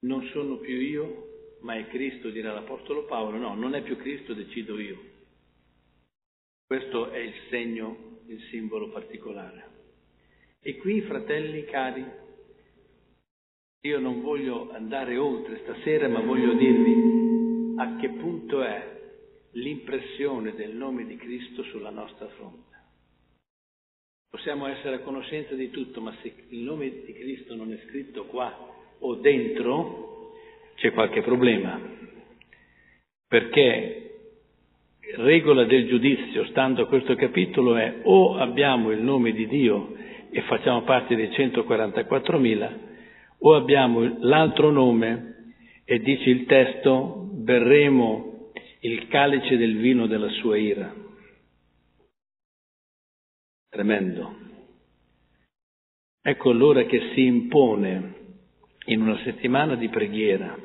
[0.00, 3.38] Non sono più io, ma è Cristo, dirà l'Apostolo Paolo.
[3.38, 5.14] No, non è più Cristo, decido io.
[6.66, 9.74] Questo è il segno, il simbolo particolare.
[10.60, 12.04] E qui, fratelli cari,
[13.82, 18.94] io non voglio andare oltre stasera, ma voglio dirvi a che punto è
[19.52, 22.74] l'impressione del nome di Cristo sulla nostra fronte.
[24.28, 28.26] Possiamo essere a conoscenza di tutto, ma se il nome di Cristo non è scritto
[28.26, 30.15] qua o dentro,
[30.76, 31.80] c'è qualche problema.
[33.28, 34.06] Perché
[35.16, 39.94] regola del giudizio, stando a questo capitolo, è o abbiamo il nome di Dio
[40.30, 42.70] e facciamo parte dei 144.000,
[43.38, 50.56] o abbiamo l'altro nome e dice il testo, berremo il calice del vino della sua
[50.56, 50.92] ira.
[53.68, 54.44] Tremendo.
[56.22, 58.15] Ecco allora che si impone
[58.86, 60.58] in una settimana di preghiera,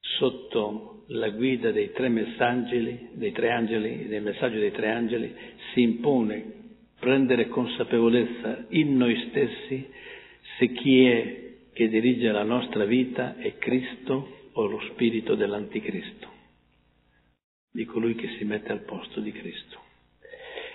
[0.00, 5.34] sotto la guida dei tre messaggi, dei tre angeli, del messaggio dei tre angeli,
[5.72, 6.62] si impone
[6.98, 9.90] prendere consapevolezza in noi stessi
[10.58, 16.28] se chi è che dirige la nostra vita è Cristo o lo spirito dell'anticristo,
[17.72, 19.82] di colui che si mette al posto di Cristo.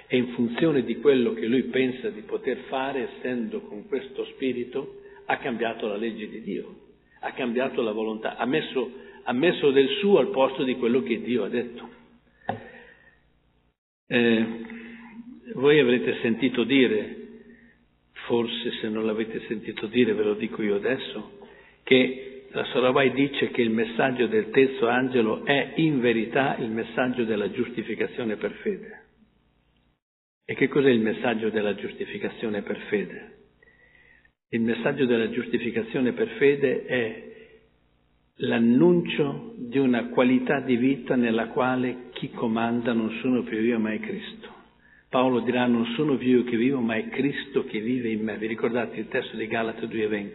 [0.07, 4.98] E in funzione di quello che lui pensa di poter fare, essendo con questo spirito,
[5.29, 6.75] ha cambiato la legge di Dio,
[7.19, 8.91] ha cambiato la volontà, ha messo,
[9.23, 11.87] ha messo del suo al posto di quello che Dio ha detto.
[14.07, 14.45] Eh,
[15.53, 17.15] voi avrete sentito dire,
[18.25, 21.37] forse se non l'avete sentito dire ve lo dico io adesso,
[21.83, 27.23] che la Sorabai dice che il messaggio del terzo angelo è in verità il messaggio
[27.23, 29.03] della giustificazione per fede.
[30.43, 33.38] E che cos'è il messaggio della giustificazione per fede?
[34.51, 37.23] Il messaggio della giustificazione per fede è
[38.37, 43.93] l'annuncio di una qualità di vita nella quale chi comanda non sono più io ma
[43.93, 44.47] è Cristo.
[45.07, 48.37] Paolo dirà non sono più io che vivo ma è Cristo che vive in me.
[48.37, 50.31] Vi ricordate il testo di Galata 2.20?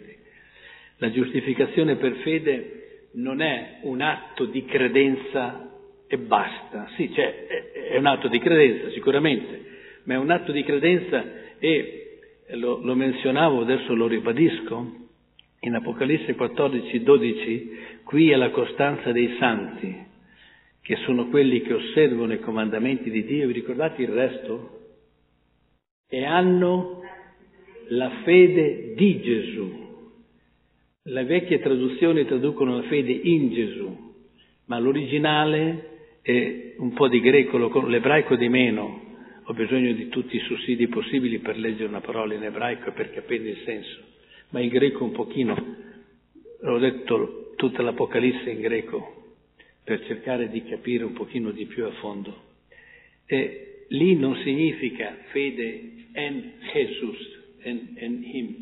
[0.98, 5.72] La giustificazione per fede non è un atto di credenza
[6.07, 6.88] e basta.
[6.94, 7.46] Sì, cioè,
[7.90, 9.64] è un atto di credenza sicuramente,
[10.05, 11.24] ma è un atto di credenza
[11.59, 12.03] e
[12.52, 15.02] lo, lo menzionavo, adesso lo ribadisco,
[15.61, 17.70] in Apocalisse 14, 12,
[18.04, 19.96] qui è la costanza dei santi,
[20.83, 24.80] che sono quelli che osservano i comandamenti di Dio, vi ricordate il resto?
[26.09, 27.02] E hanno
[27.88, 29.83] la fede di Gesù.
[31.02, 34.14] Le vecchie traduzioni traducono la fede in Gesù,
[34.66, 39.03] ma l'originale è un po' di greco, l'ebraico di meno.
[39.44, 43.11] Ho bisogno di tutti i sussidi possibili per leggere una parola in ebraico e per
[43.12, 44.12] capire il senso
[44.54, 45.76] ma il greco un pochino,
[46.62, 49.35] ho letto tutta l'Apocalisse in greco
[49.83, 52.52] per cercare di capire un pochino di più a fondo.
[53.26, 58.54] E lì non significa fede en Jesus, en, en him,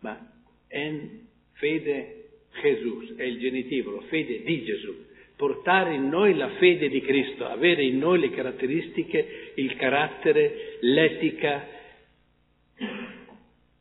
[0.00, 0.28] ma
[0.66, 1.20] en
[1.52, 5.06] fede Jesus, è il genitivolo, fede di Gesù.
[5.38, 11.64] Portare in noi la fede di Cristo, avere in noi le caratteristiche, il carattere, l'etica,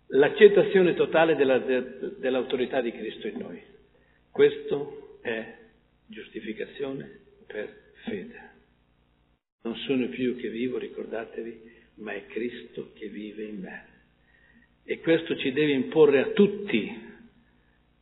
[0.09, 3.59] l'accettazione totale della, dell'autorità di Cristo in noi.
[4.29, 5.55] Questo è
[6.05, 8.51] giustificazione per fede.
[9.63, 11.61] Non sono più che vivo, ricordatevi,
[11.95, 13.85] ma è Cristo che vive in me.
[14.83, 16.87] E questo ci deve imporre a tutti,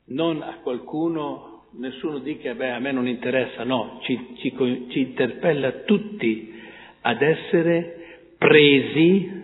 [0.07, 4.53] non a qualcuno, nessuno dica, beh, a me non interessa, no, ci, ci,
[4.89, 6.53] ci interpella tutti
[7.01, 9.43] ad essere presi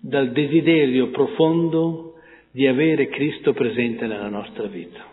[0.00, 2.14] dal desiderio profondo
[2.50, 5.10] di avere Cristo presente nella nostra vita.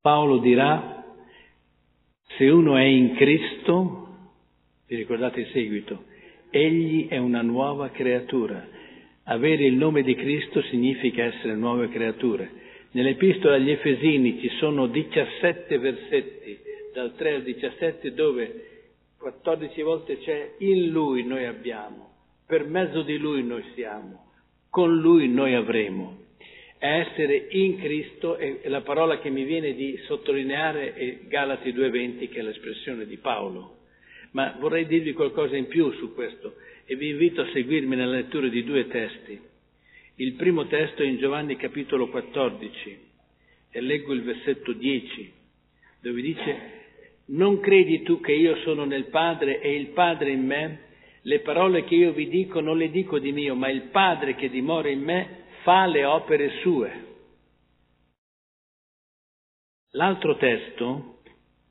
[0.00, 1.04] Paolo dirà,
[2.36, 4.08] se uno è in Cristo,
[4.86, 6.04] vi ricordate il seguito,
[6.50, 8.66] egli è una nuova creatura.
[9.24, 12.50] Avere il nome di Cristo significa essere nuove creature.
[12.92, 16.58] Nell'epistola agli Efesini ci sono 17 versetti,
[16.92, 18.64] dal 3 al 17, dove
[19.18, 22.08] 14 volte c'è in lui noi abbiamo
[22.48, 24.30] per mezzo di Lui noi siamo,
[24.70, 26.16] con Lui noi avremo.
[26.78, 32.38] Essere in Cristo è la parola che mi viene di sottolineare è Galati 2.20 che
[32.38, 33.80] è l'espressione di Paolo.
[34.30, 36.54] Ma vorrei dirvi qualcosa in più su questo
[36.86, 39.38] e vi invito a seguirmi nella lettura di due testi.
[40.20, 42.98] Il primo testo è in Giovanni capitolo 14
[43.70, 45.32] e leggo il versetto 10
[46.00, 46.78] dove dice
[47.26, 50.80] non credi tu che io sono nel Padre e il Padre in me?
[51.22, 54.50] Le parole che io vi dico non le dico di mio, ma il Padre che
[54.50, 57.06] dimora in me fa le opere sue.
[59.90, 61.20] L'altro testo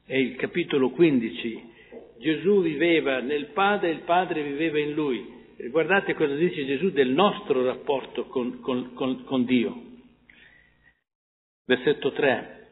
[0.05, 1.73] è il capitolo 15.
[2.19, 5.36] Gesù viveva nel Padre e il Padre viveva in lui.
[5.59, 9.75] Guardate cosa dice Gesù del nostro rapporto con, con, con, con Dio.
[11.65, 12.67] Versetto 3.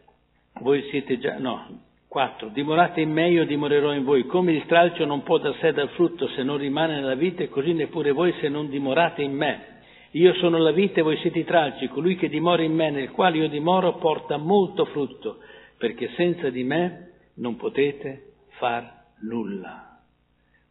[0.62, 2.50] Voi siete già, no, 4.
[2.50, 4.28] Dimorate in me, io dimorerò in voi.
[4.28, 7.50] Come il stralcio non può dar sé dal frutto se non rimane nella vita, e
[7.50, 9.74] così neppure voi se non dimorate in me.
[10.12, 11.88] Io sono la vita e voi siete i tralci.
[11.88, 15.40] Colui che dimora in me, nel quale io dimoro, porta molto frutto,
[15.80, 20.02] perché senza di me non potete far nulla.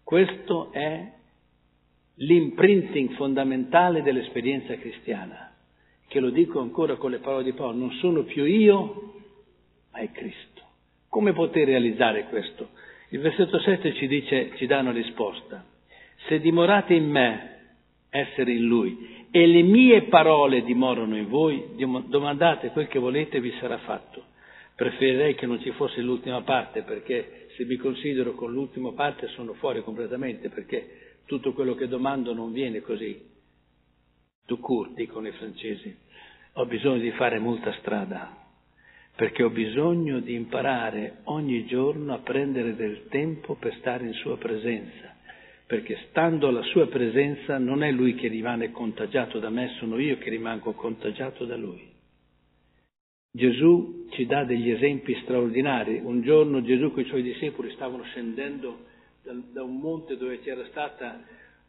[0.05, 1.14] Questo è
[2.17, 5.53] l'imprinting fondamentale dell'esperienza cristiana,
[6.07, 9.15] che lo dico ancora con le parole di Paolo, non sono più io,
[9.93, 10.63] ma è Cristo.
[11.09, 12.71] Come poter realizzare questo?
[13.11, 15.65] Il versetto 7 ci dice, ci dà una risposta.
[16.27, 17.51] Se dimorate in me,
[18.11, 21.71] essere in lui, e le mie parole dimorano in voi,
[22.07, 24.23] domandate quel che volete e vi sarà fatto.
[24.77, 29.55] Preferirei che non ci fosse l'ultima parte, perché se mi considero con l'ultima parte sono
[29.55, 33.21] fuori completamente, perché tutto quello che domando non viene così.
[34.47, 35.97] Tu court, dicono i francesi.
[36.55, 38.43] Ho bisogno di fare molta strada
[39.17, 44.37] perché ho bisogno di imparare ogni giorno a prendere del tempo per stare in sua
[44.37, 45.15] presenza,
[45.67, 50.19] perché stando alla sua presenza non è lui che rimane contagiato da me, sono io
[50.19, 51.93] che rimango contagiato da lui.
[53.31, 56.01] Gesù ci dà degli esempi straordinari.
[56.03, 58.87] Un giorno Gesù con i suoi discepoli stavano scendendo
[59.25, 61.05] da, un monte dove c'era stato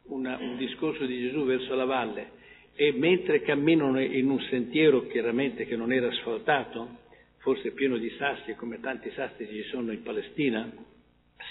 [0.08, 2.44] un discorso di Gesù verso la valle
[2.74, 7.04] e mentre camminano in un sentiero chiaramente che non era asfaltato,
[7.38, 10.70] forse pieno di sassi come tanti sassi ci sono in Palestina,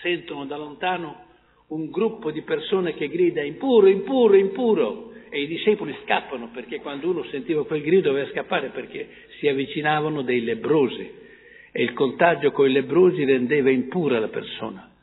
[0.01, 1.23] sentono da lontano
[1.67, 7.09] un gruppo di persone che grida impuro, impuro, impuro e i discepoli scappano perché quando
[7.09, 9.07] uno sentiva quel grido doveva scappare perché
[9.39, 11.11] si avvicinavano dei lebrosi
[11.71, 14.94] e il contagio con i lebrosi rendeva impura la persona.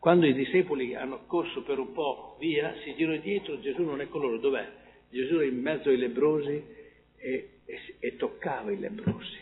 [0.00, 4.08] Quando i discepoli hanno corso per un po' via, si girano dietro, Gesù non è
[4.08, 4.66] con loro, dov'è?
[5.10, 6.64] Gesù è in mezzo ai lebrosi
[7.18, 9.38] e, e, e toccava i lebrosi.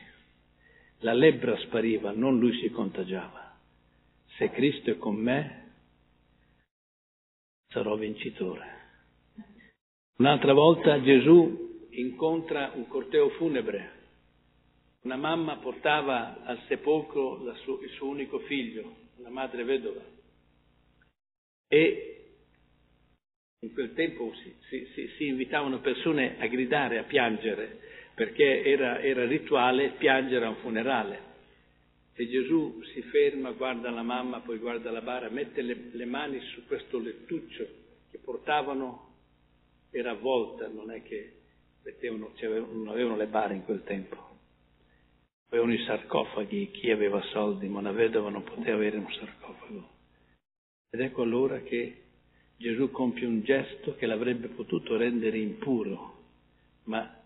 [1.02, 3.56] La lebbra spariva, non lui si contagiava.
[4.36, 5.70] Se Cristo è con me,
[7.68, 8.76] sarò vincitore.
[10.16, 13.92] Un'altra volta Gesù incontra un corteo funebre.
[15.02, 20.16] Una mamma portava al sepolcro suo, il suo unico figlio, una madre vedova.
[21.68, 22.08] E
[23.60, 24.32] in quel tempo
[24.68, 27.78] si, si, si, invitavano persone a gridare, a piangere,
[28.14, 31.26] perché era, era rituale piangere a un funerale.
[32.14, 36.40] E Gesù si ferma, guarda la mamma, poi guarda la bara, mette le, le mani
[36.52, 37.66] su questo lettuccio
[38.10, 39.06] che portavano,
[39.90, 41.32] era avvolta, non è che
[41.82, 42.32] mettevano,
[42.72, 44.16] non avevano le bare in quel tempo.
[45.50, 49.96] Avevano i sarcofaghi, chi aveva soldi, ma una vedova non poteva avere un sarcofago.
[50.90, 52.02] Ed ecco allora che
[52.56, 56.24] Gesù compie un gesto che l'avrebbe potuto rendere impuro,
[56.84, 57.22] ma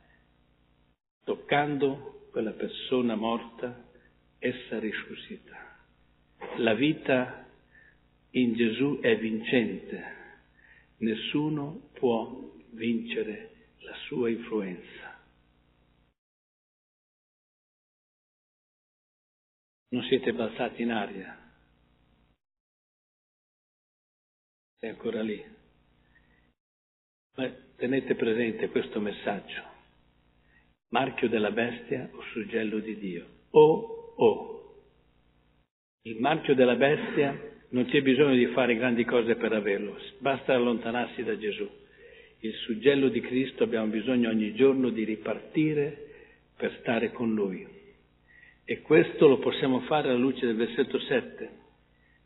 [1.25, 3.89] toccando quella persona morta,
[4.39, 5.57] essa risuscita.
[6.57, 7.47] La vita
[8.31, 10.03] in Gesù è vincente,
[10.99, 15.21] nessuno può vincere la sua influenza.
[19.89, 21.42] Non siete balzati in aria,
[24.83, 25.41] è ancora lì.
[27.37, 29.63] Ma tenete presente questo messaggio.
[30.89, 33.27] Marchio della bestia o suggello di Dio.
[33.51, 34.83] O, o.
[36.03, 41.23] Il marchio della bestia non c'è bisogno di fare grandi cose per averlo, basta allontanarsi
[41.23, 41.71] da Gesù.
[42.41, 46.09] Il suggello di Cristo abbiamo bisogno ogni giorno di ripartire
[46.57, 47.65] per stare con Lui.
[48.65, 51.61] E questo lo possiamo fare alla luce del versetto 7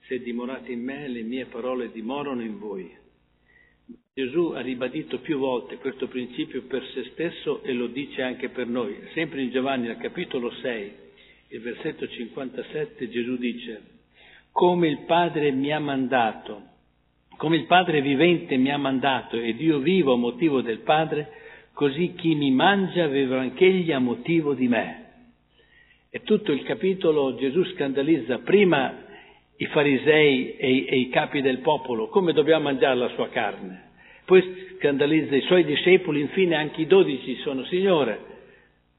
[0.06, 3.04] se dimorate in me, le mie parole dimorano in voi.
[4.14, 8.66] Gesù ha ribadito più volte questo principio per se stesso e lo dice anche per
[8.66, 8.96] noi.
[9.12, 10.92] Sempre in Giovanni al capitolo 6,
[11.48, 13.82] il versetto 57, Gesù dice,
[14.52, 16.62] come il Padre mi ha mandato,
[17.36, 21.30] come il Padre vivente mi ha mandato ed io vivo a motivo del Padre,
[21.74, 25.04] così chi mi mangia aveva anch'egli a motivo di me.
[26.08, 29.04] E tutto il capitolo Gesù scandalizza prima
[29.58, 33.84] i farisei e i, e i capi del popolo, come dobbiamo mangiare la sua carne.
[34.24, 38.18] Poi scandalizza i suoi discepoli, infine anche i dodici sono, Signore,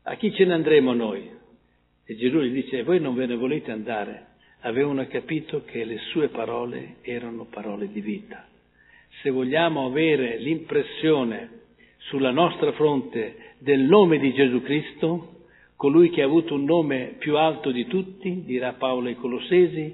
[0.03, 1.30] a chi ce ne andremo noi?
[2.05, 4.26] E Gesù gli dice, voi non ve ne volete andare.
[4.62, 8.47] Avevano capito che le sue parole erano parole di vita.
[9.22, 11.49] Se vogliamo avere l'impressione
[11.97, 15.41] sulla nostra fronte del nome di Gesù Cristo,
[15.76, 19.93] colui che ha avuto un nome più alto di tutti, dirà Paolo ai Colossesi,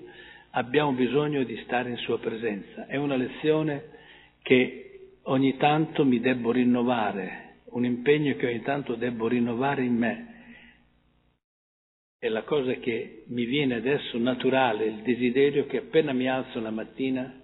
[0.56, 2.86] abbiamo bisogno di stare in sua presenza.
[2.86, 3.92] È una lezione
[4.42, 10.32] che ogni tanto mi debbo rinnovare, un impegno che ogni tanto debbo rinnovare in me.
[12.18, 16.72] È la cosa che mi viene adesso naturale, il desiderio che appena mi alzo la
[16.72, 17.42] mattina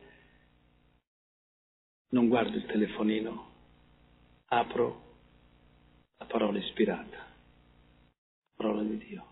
[2.11, 3.47] non guardo il telefonino,
[4.45, 5.17] apro
[6.17, 9.25] la parola ispirata, la parola di Dio.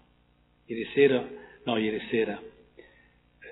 [0.65, 1.27] Ieri sera,
[1.63, 2.39] no, ieri sera,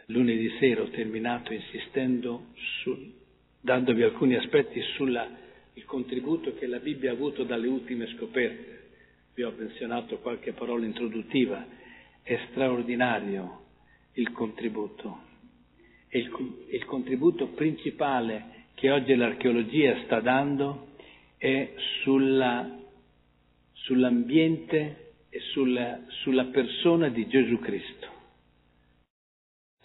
[0.08, 2.48] lunedì sera ho terminato insistendo
[2.82, 3.14] su,
[3.60, 5.14] dandovi alcuni aspetti sul
[5.86, 8.84] contributo che la Bibbia ha avuto dalle ultime scoperte.
[9.34, 11.66] Vi ho menzionato qualche parola introduttiva.
[12.22, 13.64] È straordinario
[14.14, 15.20] il contributo.
[16.10, 16.32] E il,
[16.70, 20.90] il contributo principale che oggi l'archeologia sta dando
[21.38, 22.78] è sulla,
[23.72, 28.15] sull'ambiente e sulla, sulla persona di Gesù Cristo.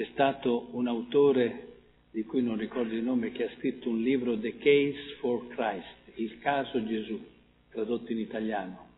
[0.00, 1.72] C'è stato un autore,
[2.10, 6.16] di cui non ricordo il nome, che ha scritto un libro, The Case for Christ,
[6.16, 7.22] il caso Gesù,
[7.68, 8.88] tradotto in italiano.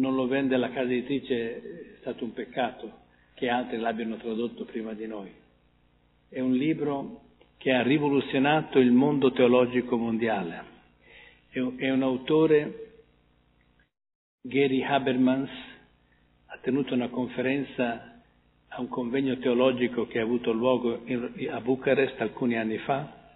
[0.00, 2.92] Non lo vende la casa editrice, è stato un peccato
[3.34, 5.30] che altri l'abbiano tradotto prima di noi.
[6.28, 7.26] È un libro
[7.56, 10.64] che ha rivoluzionato il mondo teologico mondiale.
[11.50, 12.94] È un autore,
[14.40, 15.50] Gary Habermans,
[16.46, 18.09] ha tenuto una conferenza
[18.72, 21.02] a un convegno teologico che ha avuto luogo
[21.50, 23.32] a Bucarest alcuni anni fa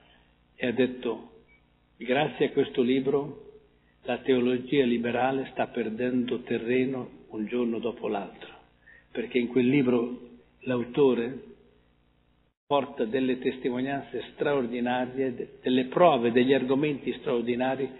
[0.54, 1.30] e ha detto
[1.96, 3.42] grazie a questo libro
[4.02, 8.48] la teologia liberale sta perdendo terreno un giorno dopo l'altro,
[9.10, 10.20] perché in quel libro
[10.60, 11.52] l'autore
[12.66, 17.90] porta delle testimonianze straordinarie, delle prove, degli argomenti straordinari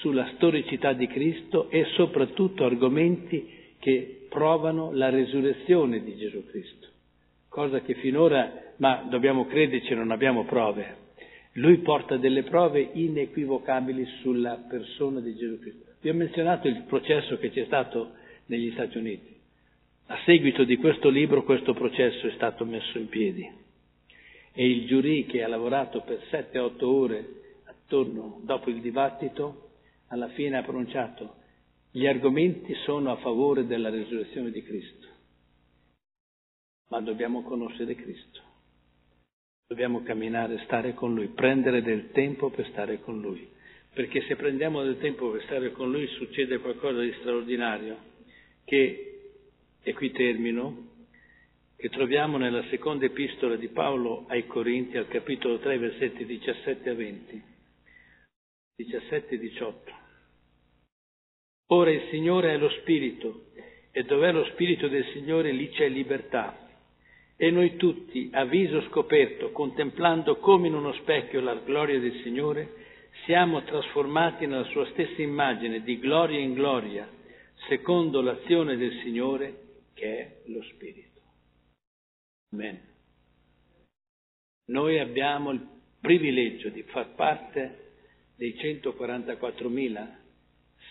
[0.00, 6.88] sulla storicità di Cristo e soprattutto argomenti che provano la resurrezione di Gesù Cristo,
[7.48, 11.00] cosa che finora, ma dobbiamo crederci, non abbiamo prove.
[11.56, 15.84] Lui porta delle prove inequivocabili sulla persona di Gesù Cristo.
[16.00, 18.12] Vi ho menzionato il processo che c'è stato
[18.46, 19.36] negli Stati Uniti.
[20.06, 23.60] A seguito di questo libro questo processo è stato messo in piedi
[24.54, 27.26] e il giurì che ha lavorato per 7-8 ore
[27.64, 29.70] attorno dopo il dibattito
[30.08, 31.36] alla fine ha pronunciato
[31.94, 35.06] gli argomenti sono a favore della risurrezione di Cristo,
[36.88, 38.40] ma dobbiamo conoscere Cristo,
[39.66, 43.46] dobbiamo camminare, stare con Lui, prendere del tempo per stare con Lui,
[43.92, 47.98] perché se prendiamo del tempo per stare con Lui succede qualcosa di straordinario,
[48.64, 49.32] che,
[49.82, 50.88] e qui termino,
[51.76, 56.94] che troviamo nella seconda epistola di Paolo ai Corinti, al capitolo 3, versetti 17 a
[56.94, 57.42] 20,
[58.76, 60.01] 17 e 18.
[61.72, 63.46] Ora il Signore è lo Spirito,
[63.92, 66.68] e dov'è lo Spirito del Signore lì c'è libertà.
[67.34, 72.74] E noi tutti, a viso scoperto, contemplando come in uno specchio la gloria del Signore,
[73.24, 77.08] siamo trasformati nella sua stessa immagine, di gloria in gloria,
[77.68, 79.60] secondo l'azione del Signore,
[79.94, 81.20] che è lo Spirito.
[82.52, 82.80] Amen.
[84.66, 85.66] Noi abbiamo il
[86.02, 87.92] privilegio di far parte
[88.36, 90.20] dei 144.000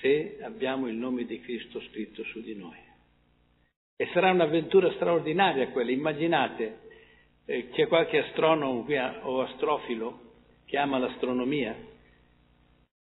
[0.01, 2.77] se abbiamo il nome di Cristo scritto su di noi.
[3.95, 5.91] E sarà un'avventura straordinaria quella.
[5.91, 6.79] Immaginate,
[7.45, 10.19] eh, c'è qualche astronomo qui o astrofilo
[10.65, 11.75] che ama l'astronomia.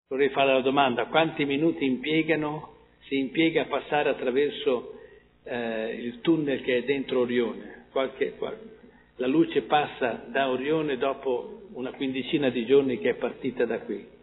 [0.10, 2.76] Vorrei fare la domanda, quanti minuti impiegano,
[3.08, 5.00] si impiega a passare attraverso
[5.44, 7.86] eh, il tunnel che è dentro Orione?
[7.92, 8.78] Qualche, qualche,
[9.16, 14.18] la luce passa da Orione dopo una quindicina di giorni che è partita da qui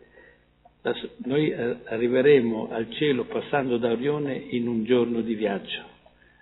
[1.25, 5.83] noi eh, arriveremo al cielo passando da Orione in un giorno di viaggio,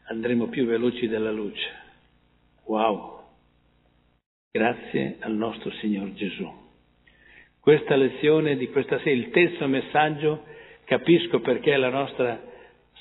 [0.08, 1.82] andremo più veloci della luce.
[2.64, 3.22] Wow!
[4.50, 6.50] Grazie al nostro Signor Gesù.
[7.58, 10.44] Questa lezione di questa sera, il terzo messaggio,
[10.84, 12.38] capisco perché la nostra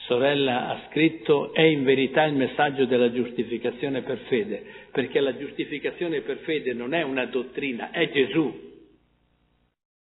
[0.05, 6.21] sorella ha scritto, è in verità il messaggio della giustificazione per fede, perché la giustificazione
[6.21, 8.71] per fede non è una dottrina, è Gesù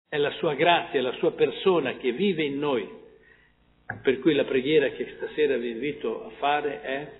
[0.08, 3.04] è la sua grazia, la sua persona che vive in noi.
[4.02, 7.12] Per cui la preghiera che stasera vi invito a fare è,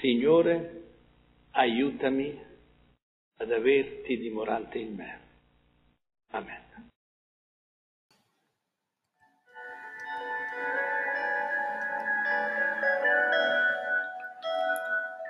[0.00, 0.82] Signore,
[1.52, 2.38] aiutami
[3.38, 5.20] ad averti dimorante in me.
[6.30, 6.66] Amen.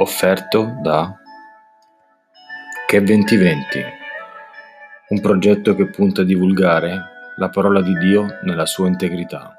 [0.00, 1.16] Offerto da
[2.86, 3.97] Che 2020
[5.08, 9.57] un progetto che punta a divulgare la parola di Dio nella sua integrità.